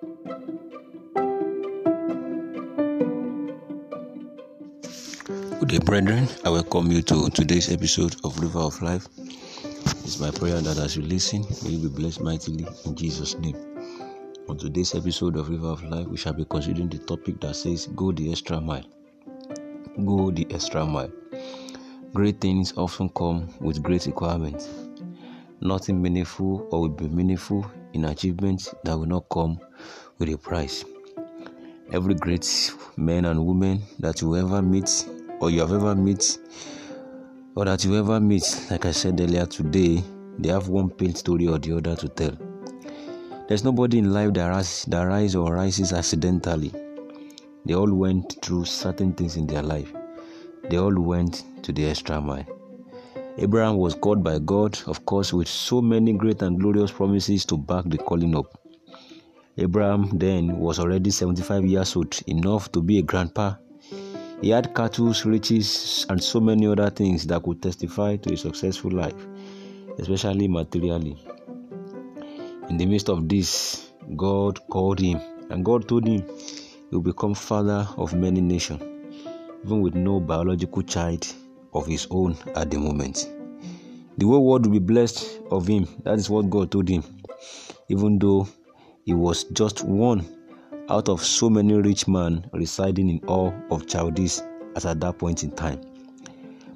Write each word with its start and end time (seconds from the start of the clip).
Good 0.00 0.16
day, 5.68 5.78
brethren. 5.78 6.26
I 6.42 6.48
welcome 6.48 6.90
you 6.90 7.02
to 7.02 7.28
today's 7.28 7.70
episode 7.70 8.16
of 8.24 8.40
River 8.40 8.60
of 8.60 8.80
Life. 8.80 9.06
It's 9.18 10.18
my 10.18 10.30
prayer 10.30 10.62
that 10.62 10.78
as 10.78 10.96
you 10.96 11.02
listen, 11.02 11.44
may 11.62 11.72
you 11.72 11.90
be 11.90 12.00
blessed 12.00 12.22
mightily 12.22 12.66
in 12.86 12.96
Jesus' 12.96 13.36
name. 13.36 13.56
On 14.48 14.56
today's 14.56 14.94
episode 14.94 15.36
of 15.36 15.50
River 15.50 15.68
of 15.68 15.84
Life, 15.84 16.06
we 16.06 16.16
shall 16.16 16.32
be 16.32 16.46
considering 16.46 16.88
the 16.88 17.00
topic 17.00 17.38
that 17.42 17.54
says, 17.54 17.86
Go 17.88 18.10
the 18.10 18.30
extra 18.30 18.58
mile. 18.58 18.86
Go 20.06 20.30
the 20.30 20.46
extra 20.48 20.86
mile. 20.86 21.12
Great 22.14 22.40
things 22.40 22.72
often 22.78 23.10
come 23.10 23.52
with 23.60 23.82
great 23.82 24.06
requirements. 24.06 24.66
Nothing 25.60 26.00
meaningful 26.00 26.66
or 26.70 26.80
will 26.80 26.88
be 26.88 27.06
meaningful 27.08 27.70
in 27.92 28.06
achievements 28.06 28.74
that 28.84 28.96
will 28.96 29.04
not 29.04 29.28
come 29.28 29.60
with 30.18 30.28
a 30.28 30.36
price. 30.36 30.84
Every 31.92 32.14
great 32.14 32.72
man 32.96 33.24
and 33.24 33.44
woman 33.44 33.82
that 33.98 34.20
you 34.20 34.36
ever 34.36 34.62
meet 34.62 35.06
or 35.40 35.50
you 35.50 35.60
have 35.60 35.72
ever 35.72 35.94
met 35.94 36.38
or 37.54 37.64
that 37.64 37.84
you 37.84 37.96
ever 37.96 38.20
meet, 38.20 38.44
like 38.70 38.84
I 38.86 38.92
said 38.92 39.20
earlier 39.20 39.46
today, 39.46 40.02
they 40.38 40.50
have 40.50 40.68
one 40.68 40.90
pain 40.90 41.14
story 41.14 41.48
or 41.48 41.58
the 41.58 41.76
other 41.76 41.96
to 41.96 42.08
tell. 42.08 42.36
There's 43.48 43.64
nobody 43.64 43.98
in 43.98 44.12
life 44.12 44.32
that, 44.34 44.46
rise, 44.46 44.84
that 44.86 45.02
rise 45.02 45.34
or 45.34 45.54
rises 45.54 45.92
accidentally. 45.92 46.72
They 47.66 47.74
all 47.74 47.92
went 47.92 48.40
through 48.42 48.66
certain 48.66 49.12
things 49.12 49.36
in 49.36 49.46
their 49.46 49.62
life. 49.62 49.92
They 50.68 50.78
all 50.78 50.94
went 50.94 51.42
to 51.64 51.72
the 51.72 51.86
extra 51.86 52.20
mile. 52.20 52.46
Abraham 53.38 53.76
was 53.76 53.94
called 53.94 54.22
by 54.22 54.38
God, 54.38 54.78
of 54.86 55.04
course, 55.04 55.32
with 55.32 55.48
so 55.48 55.80
many 55.80 56.12
great 56.12 56.42
and 56.42 56.60
glorious 56.60 56.92
promises 56.92 57.44
to 57.46 57.56
back 57.56 57.84
the 57.86 57.98
calling 57.98 58.36
up. 58.36 58.60
Abraham 59.60 60.10
then 60.18 60.58
was 60.58 60.78
already 60.78 61.10
75 61.10 61.64
years 61.64 61.94
old, 61.94 62.18
enough 62.26 62.72
to 62.72 62.82
be 62.82 62.98
a 62.98 63.02
grandpa 63.02 63.54
he 64.42 64.48
had 64.48 64.74
cattle, 64.74 65.12
riches, 65.26 66.06
and 66.08 66.22
so 66.22 66.40
many 66.40 66.66
other 66.66 66.88
things 66.88 67.26
that 67.26 67.42
could 67.42 67.60
testify 67.60 68.16
to 68.16 68.32
a 68.32 68.36
successful 68.36 68.90
life, 68.90 69.26
especially 69.98 70.48
materially. 70.48 71.22
In 72.70 72.78
the 72.78 72.86
midst 72.86 73.10
of 73.10 73.28
this, 73.28 73.92
God 74.16 74.58
called 74.70 74.98
him, 74.98 75.20
and 75.50 75.62
God 75.62 75.86
told 75.86 76.06
him 76.06 76.22
he 76.22 76.96
will 76.96 77.02
become 77.02 77.34
father 77.34 77.86
of 77.98 78.14
many 78.14 78.40
nations, 78.40 78.82
even 79.62 79.82
with 79.82 79.94
no 79.94 80.20
biological 80.20 80.82
child 80.82 81.26
of 81.74 81.86
his 81.86 82.06
own 82.10 82.34
at 82.56 82.70
the 82.70 82.78
moment. 82.78 83.28
The 84.16 84.26
whole 84.26 84.46
world 84.46 84.64
will 84.64 84.72
be 84.72 84.78
blessed 84.78 85.40
of 85.50 85.66
him. 85.66 85.86
That 86.04 86.18
is 86.18 86.30
what 86.30 86.48
God 86.48 86.70
told 86.70 86.88
him, 86.88 87.04
even 87.90 88.18
though 88.18 88.48
he 89.10 89.14
was 89.14 89.42
just 89.42 89.82
one 89.82 90.24
out 90.88 91.08
of 91.08 91.20
so 91.20 91.50
many 91.50 91.74
rich 91.74 92.06
men 92.06 92.48
residing 92.52 93.08
in 93.08 93.20
all 93.26 93.52
of 93.72 93.84
Chaldees 93.90 94.40
as 94.76 94.86
at 94.86 95.00
that 95.00 95.18
point 95.18 95.42
in 95.42 95.50
time. 95.50 95.80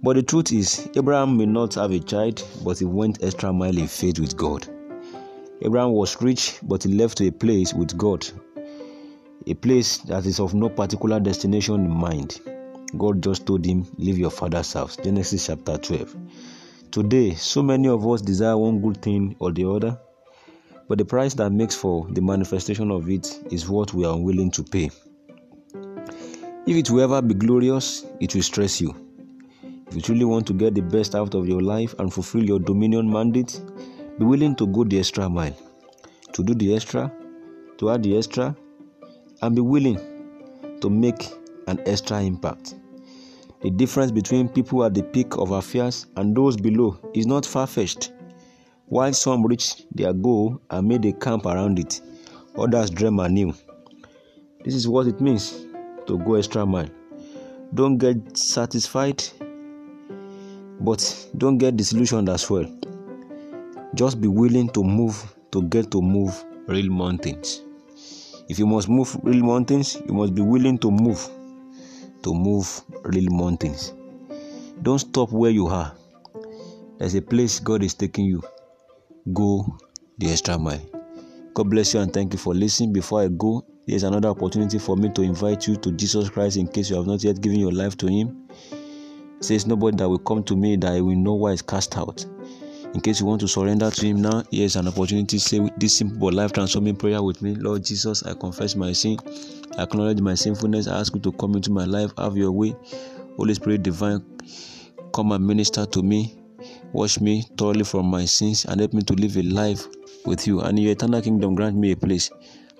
But 0.00 0.14
the 0.14 0.22
truth 0.22 0.52
is, 0.52 0.88
Abraham 0.94 1.36
may 1.36 1.46
not 1.46 1.74
have 1.74 1.90
a 1.90 1.98
child, 1.98 2.46
but 2.64 2.78
he 2.78 2.84
went 2.84 3.24
extra 3.24 3.52
mile 3.52 3.76
in 3.76 3.88
faith 3.88 4.20
with 4.20 4.36
God. 4.36 4.64
Abraham 5.62 5.90
was 5.90 6.22
rich, 6.22 6.60
but 6.62 6.84
he 6.84 6.94
left 6.94 7.18
to 7.18 7.26
a 7.26 7.32
place 7.32 7.74
with 7.74 7.98
God, 7.98 8.24
a 9.48 9.54
place 9.54 9.98
that 9.98 10.24
is 10.24 10.38
of 10.38 10.54
no 10.54 10.68
particular 10.68 11.18
destination 11.18 11.84
in 11.84 11.90
mind. 11.90 12.40
God 12.96 13.24
just 13.24 13.44
told 13.44 13.64
him, 13.66 13.88
Leave 13.98 14.18
your 14.18 14.30
father's 14.30 14.72
house. 14.72 14.96
Genesis 14.96 15.48
chapter 15.48 15.78
12. 15.78 16.16
Today, 16.92 17.34
so 17.34 17.60
many 17.60 17.88
of 17.88 18.06
us 18.06 18.22
desire 18.22 18.56
one 18.56 18.80
good 18.80 19.02
thing 19.02 19.34
or 19.40 19.50
the 19.50 19.68
other, 19.68 19.98
but 20.90 20.98
the 20.98 21.04
price 21.04 21.34
that 21.34 21.52
makes 21.52 21.76
for 21.76 22.04
the 22.10 22.20
manifestation 22.20 22.90
of 22.90 23.08
it 23.08 23.38
is 23.52 23.68
what 23.68 23.94
we 23.94 24.04
are 24.04 24.16
unwilling 24.16 24.50
to 24.50 24.64
pay. 24.64 24.90
If 26.66 26.76
it 26.76 26.90
will 26.90 27.02
ever 27.02 27.22
be 27.22 27.32
glorious, 27.32 28.06
it 28.18 28.34
will 28.34 28.42
stress 28.42 28.80
you. 28.80 28.92
If 29.86 29.94
you 29.94 30.00
truly 30.00 30.24
want 30.24 30.48
to 30.48 30.52
get 30.52 30.74
the 30.74 30.80
best 30.80 31.14
out 31.14 31.36
of 31.36 31.46
your 31.46 31.62
life 31.62 31.94
and 32.00 32.12
fulfill 32.12 32.42
your 32.42 32.58
dominion 32.58 33.08
mandate, 33.08 33.60
be 34.18 34.24
willing 34.24 34.56
to 34.56 34.66
go 34.66 34.82
the 34.82 34.98
extra 34.98 35.28
mile, 35.28 35.56
to 36.32 36.42
do 36.42 36.54
the 36.54 36.74
extra, 36.74 37.12
to 37.78 37.90
add 37.90 38.02
the 38.02 38.18
extra, 38.18 38.56
and 39.42 39.54
be 39.54 39.62
willing 39.62 40.00
to 40.80 40.90
make 40.90 41.28
an 41.68 41.80
extra 41.86 42.20
impact. 42.20 42.74
The 43.62 43.70
difference 43.70 44.10
between 44.10 44.48
people 44.48 44.82
at 44.82 44.94
the 44.94 45.04
peak 45.04 45.36
of 45.36 45.52
affairs 45.52 46.08
and 46.16 46.36
those 46.36 46.56
below 46.56 46.98
is 47.14 47.26
not 47.26 47.46
far 47.46 47.68
fetched. 47.68 48.10
While 48.90 49.12
some 49.12 49.46
reached 49.46 49.86
their 49.94 50.12
goal 50.12 50.60
and 50.68 50.88
made 50.88 51.04
a 51.04 51.12
camp 51.12 51.46
around 51.46 51.78
it, 51.78 52.00
others 52.58 52.90
dream 52.90 53.20
anew. 53.20 53.54
This 54.64 54.74
is 54.74 54.88
what 54.88 55.06
it 55.06 55.20
means 55.20 55.64
to 56.08 56.18
go 56.18 56.34
extra 56.34 56.66
mile. 56.66 56.88
Don't 57.72 57.98
get 57.98 58.36
satisfied, 58.36 59.22
but 60.80 61.28
don't 61.38 61.56
get 61.58 61.76
disillusioned 61.76 62.28
as 62.28 62.50
well. 62.50 62.66
Just 63.94 64.20
be 64.20 64.26
willing 64.26 64.68
to 64.70 64.82
move 64.82 65.36
to 65.52 65.62
get 65.62 65.92
to 65.92 66.02
move 66.02 66.44
real 66.66 66.90
mountains. 66.90 67.62
If 68.48 68.58
you 68.58 68.66
must 68.66 68.88
move 68.88 69.16
real 69.22 69.44
mountains, 69.44 70.02
you 70.04 70.14
must 70.14 70.34
be 70.34 70.42
willing 70.42 70.78
to 70.78 70.90
move 70.90 71.30
to 72.24 72.34
move 72.34 72.82
real 73.04 73.30
mountains. 73.30 73.92
Don't 74.82 74.98
stop 74.98 75.30
where 75.30 75.52
you 75.52 75.68
are. 75.68 75.92
There's 76.98 77.14
a 77.14 77.22
place 77.22 77.60
God 77.60 77.84
is 77.84 77.94
taking 77.94 78.24
you 78.24 78.42
go 79.32 79.78
the 80.18 80.30
extra 80.30 80.58
mile. 80.58 80.80
God 81.54 81.70
bless 81.70 81.94
you 81.94 82.00
and 82.00 82.12
thank 82.12 82.32
you 82.32 82.38
for 82.38 82.54
listening. 82.54 82.92
Before 82.92 83.22
I 83.22 83.28
go, 83.28 83.64
there's 83.86 84.02
another 84.02 84.28
opportunity 84.28 84.78
for 84.78 84.96
me 84.96 85.08
to 85.10 85.22
invite 85.22 85.66
you 85.66 85.76
to 85.76 85.92
Jesus 85.92 86.30
Christ 86.30 86.56
in 86.56 86.68
case 86.68 86.90
you 86.90 86.96
have 86.96 87.06
not 87.06 87.24
yet 87.24 87.40
given 87.40 87.58
your 87.58 87.72
life 87.72 87.96
to 87.98 88.06
Him. 88.06 88.48
It 89.38 89.44
says, 89.44 89.66
Nobody 89.66 89.96
that 89.96 90.08
will 90.08 90.18
come 90.18 90.44
to 90.44 90.56
me 90.56 90.76
that 90.76 90.92
I 90.92 91.00
will 91.00 91.16
know 91.16 91.34
why 91.34 91.52
is 91.52 91.62
cast 91.62 91.96
out. 91.96 92.24
In 92.94 93.00
case 93.00 93.20
you 93.20 93.26
want 93.26 93.40
to 93.40 93.48
surrender 93.48 93.90
to 93.90 94.06
Him 94.06 94.22
now, 94.22 94.42
here's 94.50 94.76
an 94.76 94.88
opportunity. 94.88 95.38
Say 95.38 95.68
this 95.76 95.96
simple 95.96 96.32
life 96.32 96.52
transforming 96.52 96.96
prayer 96.96 97.22
with 97.22 97.40
me 97.42 97.54
Lord 97.54 97.84
Jesus, 97.84 98.22
I 98.22 98.34
confess 98.34 98.76
my 98.76 98.92
sin. 98.92 99.18
I 99.78 99.82
acknowledge 99.82 100.20
my 100.20 100.34
sinfulness. 100.34 100.88
I 100.88 101.00
ask 101.00 101.14
you 101.14 101.20
to 101.20 101.32
come 101.32 101.56
into 101.56 101.70
my 101.70 101.84
life. 101.84 102.12
Have 102.18 102.36
your 102.36 102.52
way. 102.52 102.74
Holy 103.36 103.54
Spirit 103.54 103.82
divine, 103.82 104.24
come 105.12 105.32
and 105.32 105.46
minister 105.46 105.86
to 105.86 106.02
me 106.02 106.39
Wash 106.92 107.20
me 107.20 107.42
thoroughly 107.56 107.84
from 107.84 108.06
my 108.06 108.24
sins 108.24 108.64
and 108.64 108.80
help 108.80 108.92
me 108.92 109.02
to 109.02 109.14
live 109.14 109.36
a 109.36 109.42
life 109.42 109.86
with 110.26 110.46
you. 110.46 110.60
And 110.60 110.78
in 110.78 110.84
your 110.84 110.92
eternal 110.92 111.22
kingdom, 111.22 111.54
grant 111.54 111.76
me 111.76 111.92
a 111.92 111.96
place. 111.96 112.30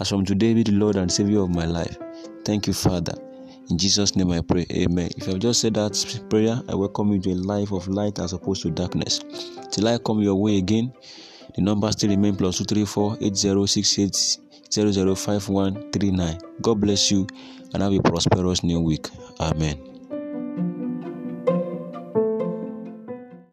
As 0.00 0.08
from 0.08 0.24
today, 0.24 0.54
be 0.54 0.62
the 0.62 0.72
Lord 0.72 0.96
and 0.96 1.10
Savior 1.10 1.40
of 1.40 1.50
my 1.50 1.66
life. 1.66 1.98
Thank 2.44 2.66
you, 2.66 2.72
Father. 2.72 3.14
In 3.70 3.76
Jesus' 3.76 4.16
name 4.16 4.30
I 4.30 4.40
pray. 4.40 4.64
Amen. 4.70 5.10
If 5.16 5.26
have 5.26 5.40
just 5.40 5.60
said 5.60 5.74
that 5.74 5.92
prayer, 6.30 6.60
I 6.68 6.74
welcome 6.74 7.12
you 7.12 7.20
to 7.20 7.32
a 7.32 7.34
life 7.34 7.72
of 7.72 7.86
light 7.88 8.18
as 8.18 8.32
opposed 8.32 8.62
to 8.62 8.70
darkness. 8.70 9.20
Till 9.70 9.88
I 9.88 9.98
come 9.98 10.22
your 10.22 10.36
way 10.36 10.56
again, 10.56 10.92
the 11.54 11.62
number 11.62 11.92
still 11.92 12.10
remain 12.10 12.36
plus 12.36 12.58
234 12.58 13.18
8068 13.20 14.38
005139. 14.70 16.40
God 16.62 16.80
bless 16.80 17.10
you 17.10 17.26
and 17.74 17.82
have 17.82 17.92
a 17.92 18.00
prosperous 18.00 18.62
new 18.62 18.80
week. 18.80 19.08
Amen. 19.40 19.97